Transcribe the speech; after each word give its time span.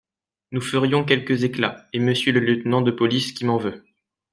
Nous 0.51 0.61
ferions 0.61 1.03
quelque 1.03 1.43
éclat, 1.43 1.87
et 1.93 1.99
Monsieur 1.99 2.31
le 2.31 2.39
lieutenant 2.39 2.81
de 2.81 2.89
police 2.89 3.33
qui 3.33 3.45
m’en 3.45 3.57
veut… 3.59 3.85